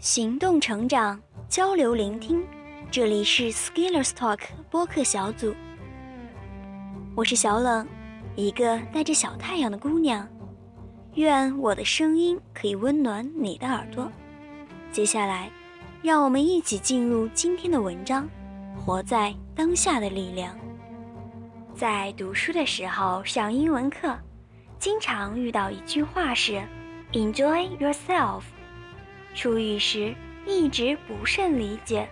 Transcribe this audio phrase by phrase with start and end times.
[0.00, 2.42] 行动成长，交流聆听，
[2.90, 5.54] 这里是 Skillers Talk 播客小组。
[7.14, 7.86] 我是小冷，
[8.34, 10.26] 一个带着小太阳的姑娘。
[11.16, 14.10] 愿我的声音可以温暖你的耳朵。
[14.90, 15.50] 接下来，
[16.02, 18.26] 让我们一起进入今天的文章：
[18.78, 20.56] 活在当下的力量。
[21.74, 24.16] 在读书的时候上英文课，
[24.78, 26.62] 经常遇到一句话是
[27.12, 28.44] “Enjoy yourself”。
[29.40, 30.14] 初遇时
[30.46, 32.06] 一直不甚理解，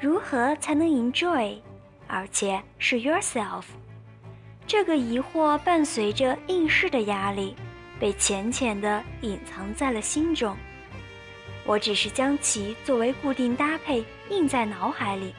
[0.00, 1.54] 如何才能 enjoy，
[2.06, 3.64] 而且是 yourself？
[4.66, 7.54] 这个疑惑伴随着应试的压力，
[8.00, 10.56] 被浅浅地隐藏在了心中。
[11.66, 15.34] 我只是将其作为固定搭配印在脑海里，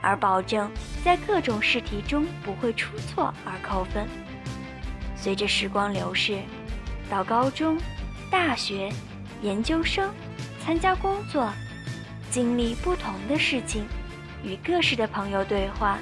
[0.00, 0.70] 而保证
[1.04, 4.08] 在各种试题中不会出错而扣分。
[5.14, 6.38] 随着时光流逝，
[7.10, 7.76] 到高中、
[8.30, 8.90] 大学、
[9.42, 10.10] 研究生。
[10.68, 11.50] 参加工作，
[12.30, 13.86] 经历不同的事情，
[14.44, 15.98] 与各式的朋友对话，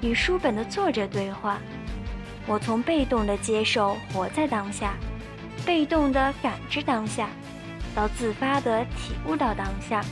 [0.00, 1.60] 与书本的作者对话。
[2.44, 4.94] 我从被动的接受活在当下，
[5.64, 7.28] 被动的感知当下，
[7.94, 10.04] 到自发的体悟到当下，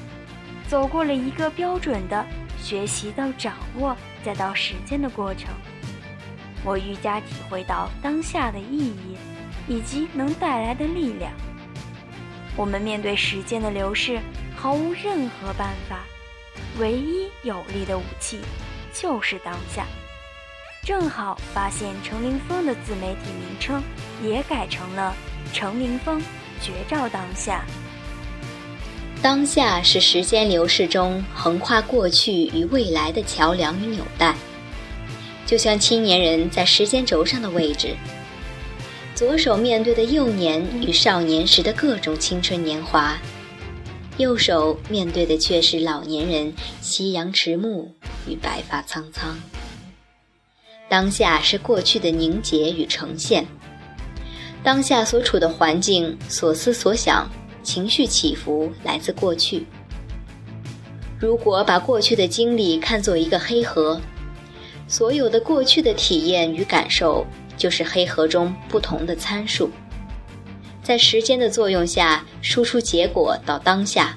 [0.68, 2.24] 走过了一个标准的
[2.62, 5.52] 学习到掌握再到实践的过程。
[6.64, 9.16] 我愈加体会到当下的意义，
[9.66, 11.32] 以及能带来的力量。
[12.60, 14.20] 我们面对时间的流逝
[14.54, 16.04] 毫无任何办法，
[16.78, 18.38] 唯一有力的武器
[18.92, 19.86] 就是当下。
[20.84, 23.82] 正好发现程凌峰的自媒体名称
[24.22, 25.16] 也改成了
[25.54, 26.22] “程凌峰
[26.60, 27.64] 绝照当下”。
[29.22, 34.34] 当下是时间流逝中横跨过去与未来的桥梁与纽带，
[35.46, 37.96] 就像青年人在时间轴上的位置。
[39.20, 43.18] 左手面对的幼年与少年时的各种青春年华，
[44.16, 47.94] 右手面对的却是老年人夕阳迟暮
[48.26, 49.38] 与白发苍苍。
[50.88, 53.46] 当下是过去的凝结与呈现，
[54.64, 57.28] 当下所处的环境、所思所想、
[57.62, 59.66] 情绪起伏来自过去。
[61.18, 64.00] 如果把过去的经历看作一个黑盒，
[64.88, 67.26] 所有的过去的体验与感受。
[67.60, 69.70] 就是黑盒中不同的参数，
[70.82, 74.16] 在时间的作用下输出结果到当下。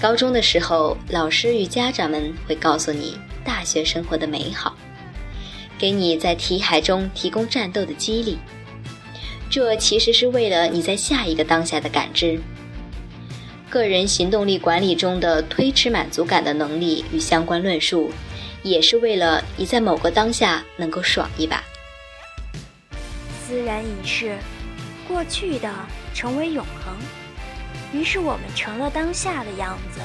[0.00, 4.76] 高中的时候，老师与家长们会告诉你大学生活的美好，
[5.78, 8.38] 给你在题海中提供战斗的激励。
[9.48, 12.40] 这其实是为了你在下一个当下的感知。
[13.68, 18.10] 个人行动力管理中的推迟满足感的能力与相关论述，
[18.64, 21.62] 也是为了你在某个当下能够爽一把。
[23.50, 24.38] 自然已逝，
[25.08, 25.68] 过去的
[26.14, 26.94] 成为永恒，
[27.92, 30.00] 于是我们成了当下的样子。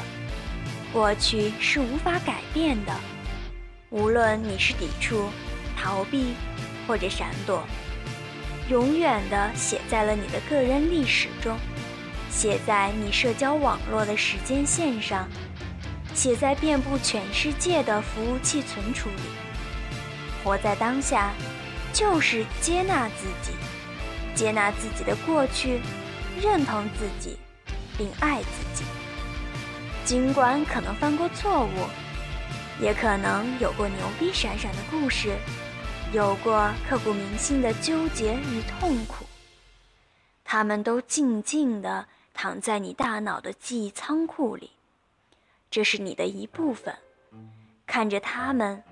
[0.91, 2.93] 过去是无法改变的，
[3.91, 5.29] 无论你是抵触、
[5.77, 6.33] 逃避
[6.87, 7.63] 或者闪躲，
[8.67, 11.55] 永远的写在了你的个人历史中，
[12.31, 15.29] 写在你社交网络的时间线上，
[16.15, 19.21] 写在遍布全世界的服务器存储里。
[20.43, 21.31] 活在当下。
[21.95, 23.53] 就是接纳自己，
[24.35, 25.79] 接纳自己的过去，
[26.41, 27.37] 认同自己，
[27.97, 28.83] 并爱自己。
[30.03, 31.87] 尽管可能犯过错误，
[32.81, 35.37] 也可能有过牛逼闪闪的故事，
[36.11, 39.25] 有过刻骨铭心的纠结与痛苦，
[40.43, 44.71] 他们都静静地躺在你大脑的记忆仓库里，
[45.71, 46.93] 这是你的一部分。
[47.87, 48.83] 看着他们。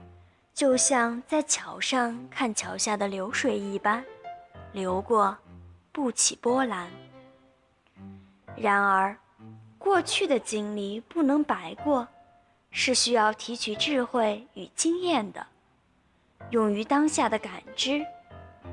[0.53, 4.05] 就像在桥上看桥下的流水一般，
[4.71, 5.35] 流过，
[5.91, 6.87] 不起波澜。
[8.55, 9.17] 然而，
[9.79, 12.07] 过去的经历不能白过，
[12.69, 15.43] 是需要提取智慧与经验的，
[16.51, 18.05] 用于当下的感知，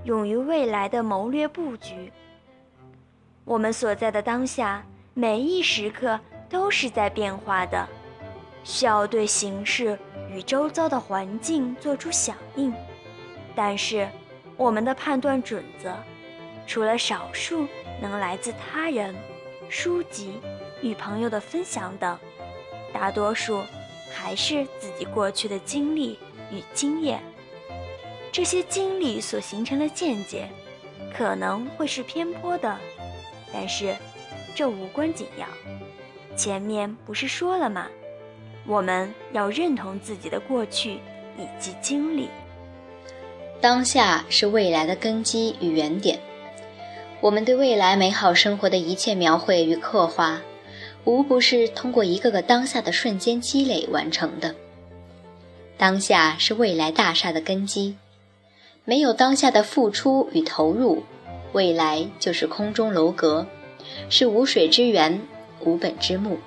[0.04, 2.12] 用于未来的谋略布局。
[3.46, 7.88] 我们所在的当下，每一时刻都是在变化的，
[8.64, 9.98] 需要对形势。
[10.32, 12.72] 与周遭的环境做出响应，
[13.52, 14.08] 但是
[14.56, 15.92] 我们的判断准则，
[16.68, 17.66] 除了少数
[18.00, 19.12] 能来自他人、
[19.68, 20.40] 书籍
[20.82, 22.16] 与朋友的分享等，
[22.92, 23.60] 大多数
[24.08, 26.16] 还是自己过去的经历
[26.52, 27.20] 与经验。
[28.30, 30.48] 这些经历所形成的见解，
[31.12, 32.78] 可能会是偏颇的，
[33.52, 33.96] 但是
[34.54, 35.44] 这无关紧要。
[36.36, 37.88] 前面不是说了吗？
[38.70, 40.92] 我们要认同自己的过去
[41.36, 42.28] 以及经历。
[43.60, 46.20] 当下是未来的根基与原点。
[47.20, 50.40] 我们对未来美好生活的一切描绘与刻画，
[51.04, 54.54] 无不是通过一个个当下的瞬间积累完成的。
[55.76, 57.96] 当下是未来大厦的根基，
[58.84, 61.02] 没有当下的付出与投入，
[61.52, 63.44] 未来就是空中楼阁，
[64.08, 65.20] 是无水之源、
[65.58, 66.38] 无本之木。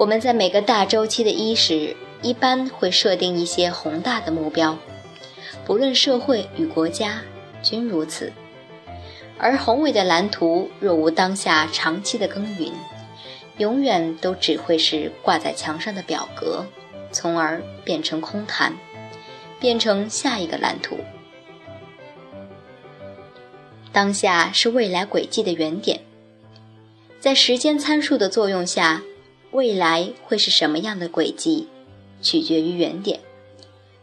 [0.00, 4.78] 我们在每个大周期的伊始，一般会设定一些宏大的目标，
[5.66, 7.20] 不论社会与国家
[7.62, 8.32] 均如此。
[9.36, 12.72] 而宏伟的蓝图若无当下长期的耕耘，
[13.58, 16.64] 永远都只会是挂在墙上的表格。
[17.12, 18.74] 从而变成空谈，
[19.58, 20.96] 变成下一个蓝图。
[23.92, 26.00] 当下是未来轨迹的原点，
[27.20, 29.02] 在时间参数的作用下，
[29.52, 31.66] 未来会是什么样的轨迹，
[32.22, 33.20] 取决于原点，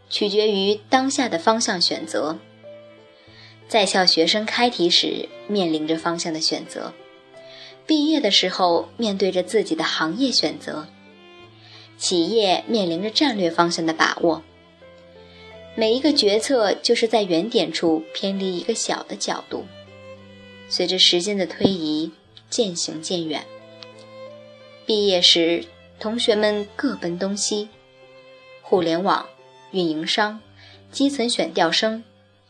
[0.09, 2.38] 取决于当下的方向选择。
[3.67, 6.94] 在校学生开题时面临着方向的选择，
[7.85, 10.88] 毕业的时候面对着自己的行业选择。
[11.97, 14.43] 企业面临着战略方向的把握，
[15.75, 19.65] 每一个决策就是在原点处偏离一个小的角度，
[20.69, 22.11] 随着时间的推移
[22.50, 23.43] 渐行渐远。
[24.88, 25.66] 毕业时，
[26.00, 27.68] 同学们各奔东西，
[28.62, 29.28] 互联网、
[29.72, 30.39] 运营商、
[30.92, 32.04] 基层选调生、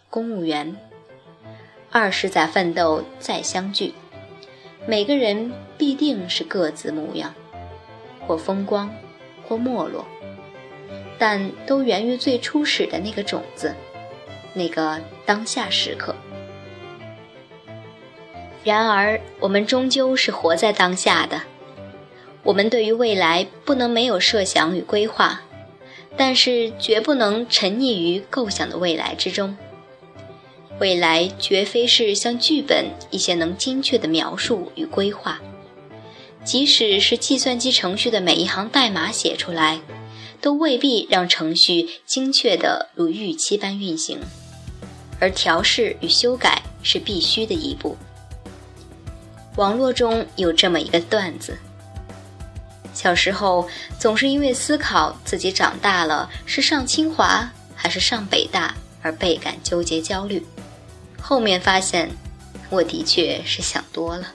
[0.09, 0.77] 公务员，
[1.91, 3.93] 二十载奋斗再相聚，
[4.85, 7.33] 每个人必定是各自模样，
[8.25, 8.89] 或风光。
[9.47, 10.05] 或没落，
[11.17, 13.73] 但都源于最初始的那个种子，
[14.53, 16.13] 那个当下时刻。
[18.65, 21.41] 然而，我们终究是活在当下的。
[22.47, 25.41] 我们对于未来不能没有设想与规划，
[26.15, 29.57] 但是绝不能沉溺于构想的未来之中。
[30.79, 35.41] 未来绝非是像剧本一些能精确的描述与规划。
[36.45, 39.81] 即使是计算机程序的每一行代码写出来，
[40.39, 44.19] 都未必让程序精确的如预期般运行，
[45.19, 47.97] 而调试与修改是必须的一步。
[49.57, 51.57] 网络中有这么一个段子：
[52.97, 58.73] 小时候总是因为思考自己长大了是上清华还是上北大
[59.03, 60.43] 而倍感纠结焦虑，
[61.21, 62.09] 后面发现
[62.71, 64.33] 我的确是想多了。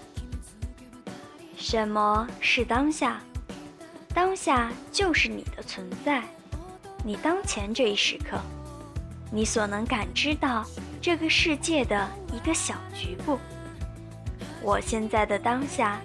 [1.59, 3.21] 什么是当下？
[4.15, 6.23] 当下就是你的存在，
[7.05, 8.41] 你当前这一时刻，
[9.33, 10.65] 你所能感知到
[11.01, 13.37] 这个世界的一个小局部。
[14.63, 16.01] 我现在的当下，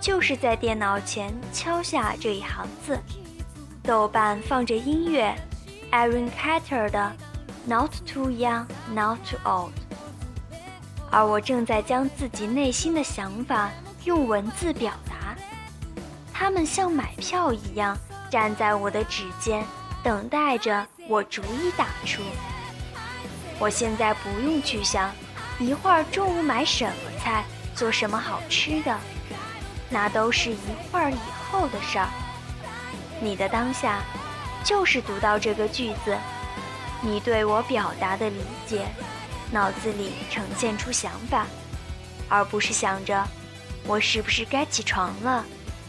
[0.00, 2.98] 就是在电脑前敲下这一行字。
[3.82, 5.34] 豆瓣放着音乐
[5.92, 7.12] ，Aaron Carter 的
[7.68, 9.72] 《Not Too Young, Not Too Old》，
[11.10, 13.70] 而我正在将自己内心的想法。
[14.04, 15.36] 用文字表达，
[16.32, 17.94] 他们像买票一样
[18.30, 19.62] 站在我的指尖，
[20.02, 22.22] 等待着我逐一打出。
[23.58, 25.12] 我现在不用去想，
[25.58, 26.92] 一会儿中午买什么
[27.22, 27.44] 菜，
[27.74, 28.98] 做什么好吃的，
[29.90, 30.56] 那都是一
[30.90, 31.18] 会儿以
[31.50, 32.08] 后的事儿。
[33.20, 34.00] 你的当下，
[34.64, 36.16] 就是读到这个句子，
[37.02, 38.86] 你对我表达的理解，
[39.50, 41.46] 脑子里呈现出想法，
[42.28, 43.22] 而不是想着。
[43.86, 45.44] 我是不是该起床了？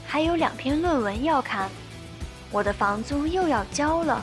[0.08, 1.70] 还有两篇论文要看，
[2.50, 4.22] 我的房租又要交了，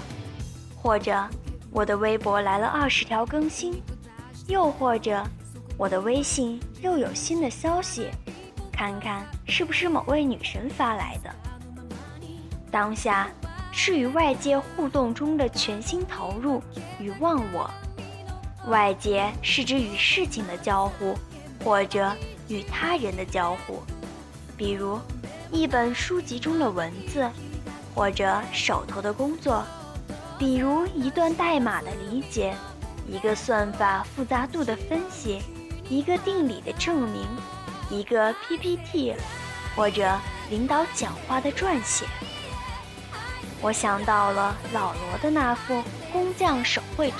[0.74, 1.26] 或者
[1.70, 3.80] 我的微博来了二十条更新，
[4.48, 5.22] 又或者
[5.76, 8.10] 我的微信又有新的消息，
[8.78, 11.34] 看看是不是某位女神发来的。
[12.70, 13.28] 当下
[13.72, 16.62] 是与外界互动中的全心投入
[17.00, 17.68] 与忘我，
[18.68, 21.18] 外界是指与事情的交互，
[21.64, 22.14] 或者。
[22.50, 23.82] 与他人的交互，
[24.56, 24.98] 比如
[25.52, 27.30] 一本书籍中的文字，
[27.94, 29.62] 或者手头的工作，
[30.38, 32.54] 比如一段代码的理解，
[33.06, 35.42] 一个算法复杂度的分析，
[35.90, 37.26] 一个定理的证明，
[37.90, 39.14] 一个 PPT，
[39.74, 40.18] 或者
[40.50, 42.06] 领导讲话的撰写。
[43.60, 47.18] 我想到了老罗的那幅工匠手绘图。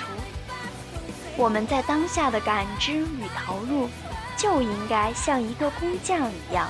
[1.37, 3.89] 我们在当下的感知与投入。
[4.37, 6.69] 就应该像一个工匠一样，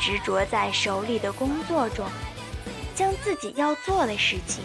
[0.00, 2.06] 执着在手里的工作中，
[2.94, 4.64] 将自己要做的事情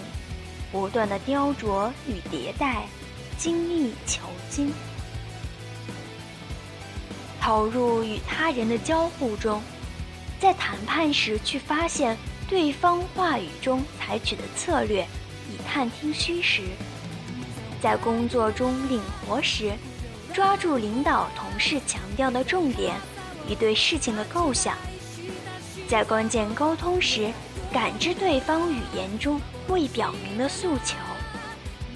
[0.72, 2.84] 不断的雕琢与迭代，
[3.38, 4.74] 精益求精。
[7.44, 9.62] 投入与他人的交互中，
[10.40, 15.06] 在谈判时去发现对方话语中采取的策略，
[15.52, 16.62] 以探听虚实；
[17.82, 19.74] 在工作中领活时。
[20.34, 22.96] 抓住领导同事强调的重点
[23.48, 24.76] 与对事情的构想，
[25.88, 27.32] 在关键沟通时
[27.72, 30.96] 感知对方语言中未表明的诉求，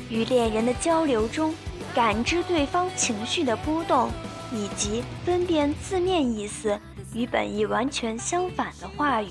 [0.08, 1.52] 与恋人的交流中
[1.96, 4.12] 感知对方情绪的波动，
[4.52, 6.80] 以及分辨字面意思
[7.14, 9.30] 与本意完全相反的话语。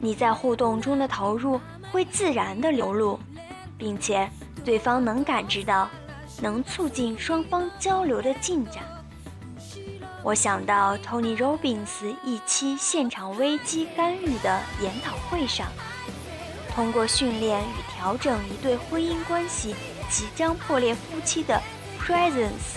[0.00, 3.18] 你在互动中的投入会自然地流露，
[3.76, 4.30] 并且
[4.64, 5.88] 对方能感知到，
[6.40, 8.84] 能促进双方交流的进展。
[10.22, 15.68] 我想到 Tony Robbins 一期现场危机干预的研讨会上，
[16.74, 19.74] 通过训练与调整一对婚姻关系
[20.10, 21.60] 即将破裂夫妻的
[22.00, 22.76] Presence，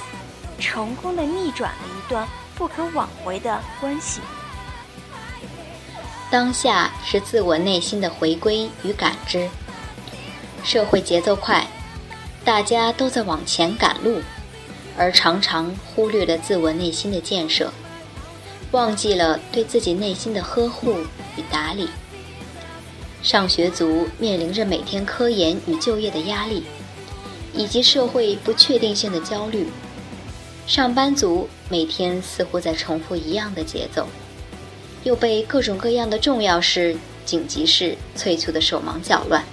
[0.62, 2.26] 成功的逆转了一段
[2.56, 4.22] 不可挽回的关系。
[6.30, 9.50] 当下是自我内心的回归与感知。
[10.64, 11.68] 社会节奏快，
[12.46, 14.22] 大家都在往前赶路。
[14.98, 17.72] 而常常忽略了自我内心的建设，
[18.72, 21.00] 忘记了对自己内心的呵护
[21.38, 21.90] 与打理。
[23.24, 26.66] 上学族面临着每天科研与就业的压力，
[27.54, 29.66] 以及社会不确定性的焦虑；
[30.68, 34.08] 上班族每天似乎在重复一样的节奏，
[35.04, 39.44] 又被各种各样的重要事、紧急事催促的手忙脚乱，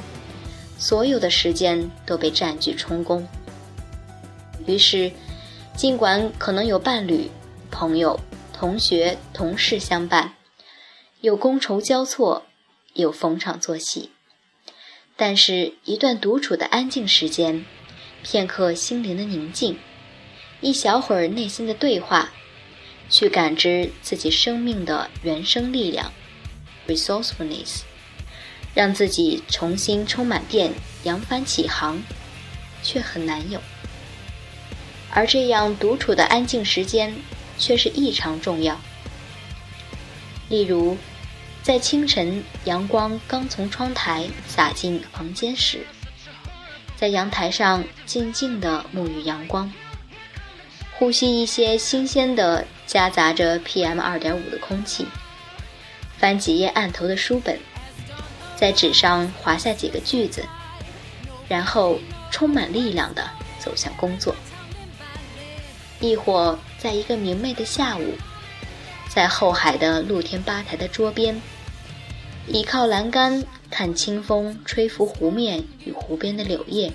[0.78, 3.26] 所有的时间都被占据充公。
[4.66, 5.12] 于是。
[5.76, 7.30] 尽管可能有伴侣、
[7.70, 8.18] 朋友、
[8.52, 10.34] 同学、同事相伴，
[11.20, 12.42] 有觥筹交错，
[12.94, 14.10] 有逢场作戏，
[15.16, 17.64] 但是，一段独处的安静时间，
[18.24, 19.78] 片刻心灵的宁静，
[20.60, 22.30] 一小会儿内心的对话，
[23.08, 26.12] 去感知自己生命的原生力量
[26.88, 27.82] （resourcefulness），
[28.74, 30.72] 让自己重新充满电，
[31.04, 32.02] 扬帆起航，
[32.82, 33.60] 却很难有。
[35.10, 37.14] 而这样独处的安静时间，
[37.56, 38.80] 却是异常重要。
[40.48, 40.96] 例如，
[41.62, 45.86] 在清晨阳光刚从窗台洒进房间时，
[46.96, 49.72] 在阳台上静静地沐浴阳光，
[50.98, 55.06] 呼吸一些新鲜的、夹杂着 PM 二点五的空气，
[56.18, 57.56] 翻几页案头的书本，
[58.56, 60.44] 在纸上划下几个句子，
[61.48, 62.00] 然后
[62.32, 64.34] 充满力量的走向工作。
[66.00, 68.14] 亦或在一个明媚的下午，
[69.08, 71.40] 在后海的露天吧台的桌边，
[72.48, 76.92] 倚靠栏杆看清风吹拂湖面与湖边的柳叶，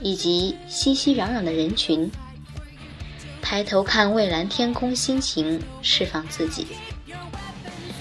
[0.00, 2.10] 以及熙熙攘攘的人群，
[3.44, 6.66] 抬头看蔚蓝天空，心情释放自己，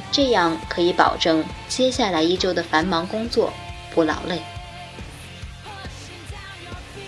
[0.10, 3.52] 这样可以保证接下来一周的繁忙工作
[3.94, 4.42] 不劳累。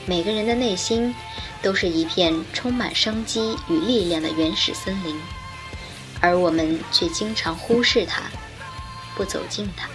[0.05, 1.15] 每个人的内心。
[1.61, 5.19] 都是一片充满生机与力量的原始森林，
[6.21, 8.21] 而我们却经常忽视它，
[9.15, 9.89] 不走进它。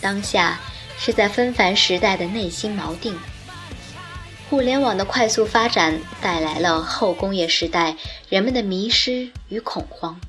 [0.00, 0.58] 当下
[0.98, 3.16] 是在纷繁时代的内心锚定。
[4.48, 7.96] 互联网的快速发展带来了后工业时代
[8.28, 10.20] 人们的迷失与恐慌。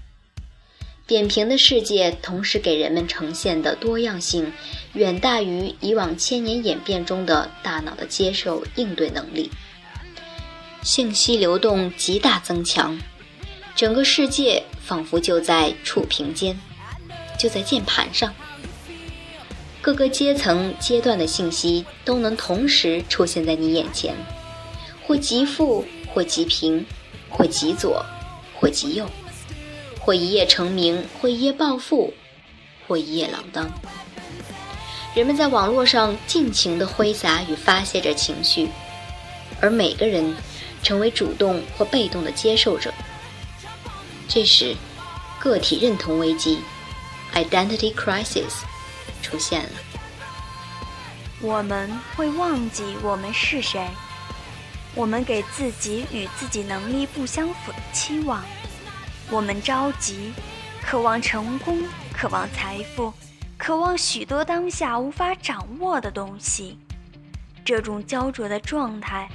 [1.06, 4.52] 扁平的世界同时给人们呈现的多样性，
[4.94, 9.52] 远大于以往千年演变中的大脑的接受应对能力。
[10.82, 13.00] 信息流动极大增强，
[13.76, 16.60] 整个世界仿佛就在触屏间，
[17.38, 18.34] 就在键盘上。
[19.88, 24.14] 各个阶层阶段的信息都能同时出现在你眼前，
[25.02, 26.86] 或极富，或极贫，
[27.30, 28.06] 或极左，
[28.54, 29.10] 或极右。
[29.98, 32.14] 或一夜成名，或一夜暴富，
[32.86, 33.66] 或一夜锒铛。
[35.16, 38.68] 人们在网络上尽情地挥洒与发泄着情绪，
[39.62, 40.36] 而每个人
[40.84, 42.94] 成为主动或被动的接受者。
[44.28, 44.76] 这时，
[45.40, 46.60] 个体认同危机
[47.34, 48.66] （identity crisis）
[49.22, 49.70] 出现了。
[51.40, 53.88] 我们会忘记我们是谁，
[54.96, 58.44] 我们给自己与自己能力不相符的期望。
[59.30, 60.34] 我们着急，
[60.82, 63.14] 渴望成功，渴望财富，
[63.58, 66.80] 渴望许多当下无法掌握的东西。
[67.64, 69.30] 这种焦灼的状态，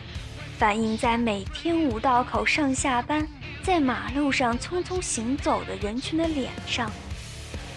[0.58, 3.28] 反映在每天五道口上下班、
[3.62, 6.90] 在马路上匆匆行走的人群的脸上，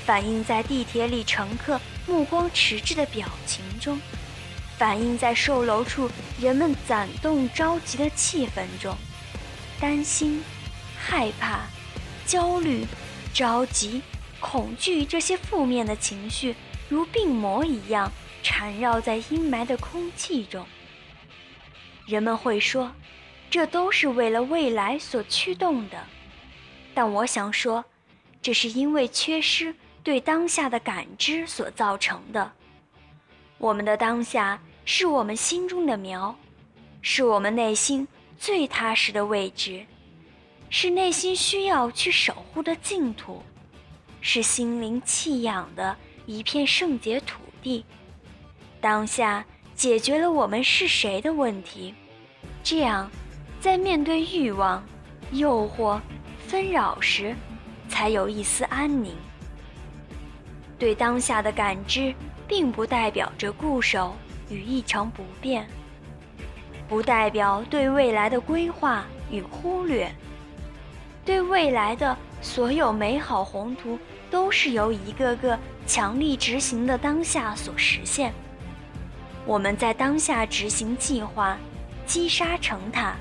[0.05, 3.99] 反映在地铁里乘客目光迟滞的表情中，
[4.77, 6.09] 反映在售楼处
[6.39, 8.95] 人们攒动着急的气氛中，
[9.79, 10.43] 担心，
[10.97, 11.61] 害怕。
[12.25, 12.87] 焦虑、
[13.35, 14.01] 着急、
[14.39, 16.55] 恐惧，这些负面的情绪
[16.89, 20.65] 如病魔一样缠绕在阴霾的空气中。
[22.07, 22.91] 人们会说
[23.51, 26.03] ：“这都是为了未来所驱动的。
[26.95, 27.85] 但我想说，
[28.41, 32.51] 这是因为缺失对当下的感知所造成的。
[33.57, 36.37] 我们的当下是我们心中的苗，
[37.01, 38.07] 是我们内心
[38.37, 39.83] 最踏实的位置，
[40.69, 43.41] 是内心需要去守护的净土，
[44.21, 45.97] 是心灵弃养的
[46.27, 47.83] 一片圣洁土地。
[48.79, 49.43] 当下
[49.73, 51.95] 解决了我们是谁的问题，
[52.63, 53.09] 这样，
[53.59, 54.85] 在面对欲望、
[55.31, 55.99] 诱惑、
[56.45, 57.35] 纷扰时，
[57.89, 59.15] 才有一丝安宁。
[60.77, 62.13] 对当下的感知。
[62.47, 64.15] 并不代表着固守
[64.49, 65.67] 与一成不变，
[66.87, 70.07] 不代表对未来的规划与忽略。
[71.25, 73.97] 对未来的所有美好宏图，
[74.29, 78.31] 都是由一个个强力执行的当下所实现。
[79.43, 81.57] 我们在当下执行计划，
[82.05, 83.15] 积沙成塔；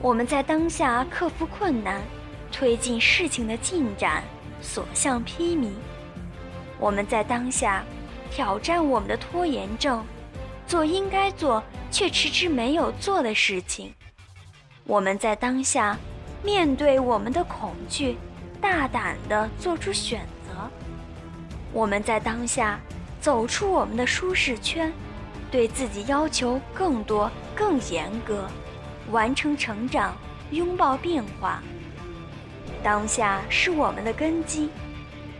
[0.00, 2.02] 我们在当下克服困难，
[2.50, 4.24] 推进事情的进展，
[4.60, 5.70] 所向披靡。
[6.80, 7.84] 我们在当下。
[8.32, 10.04] 挑战我们的拖延症，
[10.64, 11.60] 做应该做
[11.90, 13.92] 却迟迟没有做的事情。
[14.84, 15.98] 我们在当下
[16.44, 18.16] 面对我们的恐惧，
[18.60, 20.70] 大胆地做出选择。
[21.72, 22.78] 我们在当下
[23.20, 24.92] 走出我们的舒适圈，
[25.50, 28.48] 对自己要求更多、更严格，
[29.10, 30.16] 完成成长，
[30.52, 31.60] 拥抱变化。
[32.80, 34.70] 当下是我们的根基，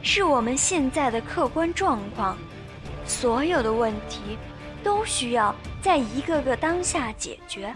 [0.02, 2.36] 是我们现在的客观状况。
[3.06, 4.38] 所有的问题
[4.82, 7.74] 都需要在一个个当下解决，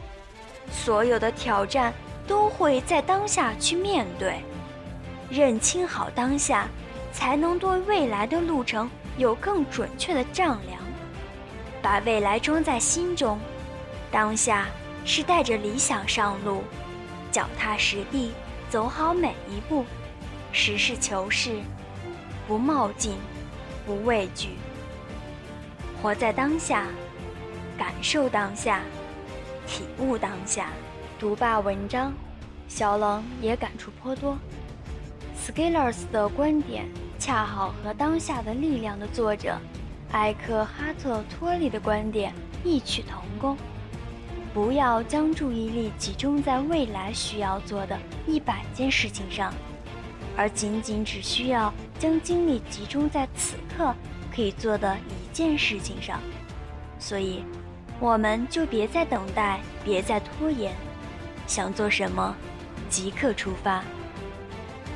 [0.71, 1.93] 所有的挑战
[2.27, 4.37] 都会在当下去面对。
[5.31, 6.69] 认清好当下，
[7.13, 10.79] 才能对未来的路程有更准确的丈量。
[11.83, 13.39] 把未来装在心中，
[14.11, 14.67] 当下
[15.05, 16.63] 是带着理想上路，
[17.33, 18.33] 脚踏实地
[18.71, 19.85] 走好每一步，
[20.53, 21.57] 实事求是，
[22.47, 23.15] 不冒进，
[23.87, 24.51] 不畏惧。
[26.03, 26.87] 活在当下，
[27.79, 28.83] 感受当下，
[29.67, 30.69] 体悟当下。
[31.19, 32.13] 读罢文章，
[32.69, 34.37] 小冷也感触颇多。
[35.47, 36.87] Scalers 的观点
[37.19, 39.59] 恰好和《当下的力量》的作者
[40.11, 43.57] 艾克哈特托利的观点异曲同工。
[44.53, 49.53] 不要将注意力集中在未来需要做的一百件事情上，
[50.37, 53.95] 而仅仅只需要将精力集中在此刻
[54.35, 55.25] 可以做的一。
[55.35, 56.23] 件事情上，
[57.01, 57.43] 所以，
[57.99, 60.73] 我们就别再等待，别再拖延，
[61.49, 62.37] 想做什么，
[62.89, 63.85] 即刻出发。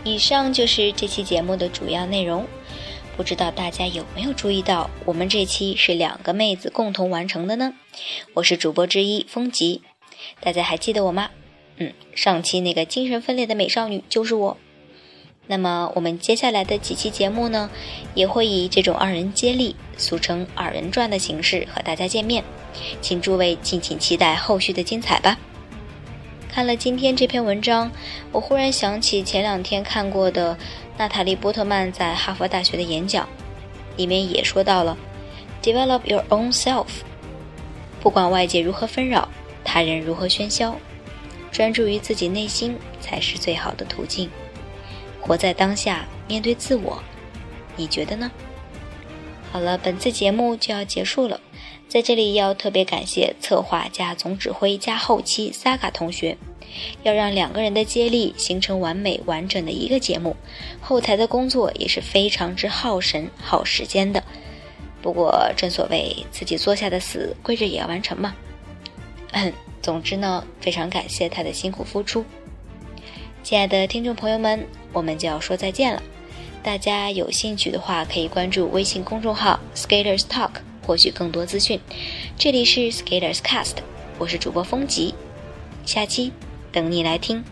[0.04, 2.46] 以上就是这期节目的主要内容。
[3.16, 7.74] 不知道大家有没有注意到，我们这期是两个妹子共同完成的呢？
[8.34, 9.82] 我是主播之一风吉，
[10.40, 11.30] 大家还记得我吗？
[11.78, 14.56] 嗯，上期那个精神分裂的美少女就是我。
[15.50, 17.70] 那么我们接下来的几期节目呢，
[18.14, 22.44] 也会以这种二人接力，俗称二人转的形式和大家见面，
[23.00, 25.38] 请诸位敬请期待后续的精彩吧。
[26.50, 27.90] 看了今天这篇文章，
[28.30, 30.56] 我忽然想起前两天看过的
[30.98, 33.26] 娜塔莉波特曼在哈佛大学的演讲，
[33.96, 34.98] 里面也说到了
[35.62, 36.86] “develop your own self”，
[38.02, 39.26] 不管外界如何纷扰，
[39.64, 40.76] 他人如何喧嚣，
[41.50, 44.28] 专注于自己内心才是最好的途径。
[45.20, 47.02] 活在当下，面对自我，
[47.76, 48.30] 你觉得呢？
[49.50, 51.40] 好了，本次节目就要结束了，
[51.88, 56.36] 在这里要特别感谢策划加总指挥加后期 Saga 同学，
[57.02, 60.36] 要让两个人的接力形成完美完整的一个节目，
[60.80, 64.22] 后台的工作也是非常之耗神耗时间的。
[65.00, 68.34] 不过正所谓自己做下的死，跪着也要完成嘛。
[69.32, 69.50] 嗯，
[69.80, 72.24] 总之呢，非常感谢他的辛苦付出。
[73.48, 76.02] 亲爱的听众朋友们，我们就要说再见了。
[76.62, 80.50] 大家有兴趣的话，可以关注微信公众号 Skaters Talk，
[80.82, 81.80] 获取更多资讯。
[82.36, 83.76] 这里是 Skaters Cast，
[84.18, 85.14] 我是主播风吉，
[85.86, 86.30] 下期
[86.70, 87.42] 等你来听。